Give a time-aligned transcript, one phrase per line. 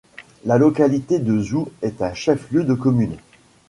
[0.45, 3.17] La localité de Zou est un chef-lieu de commune.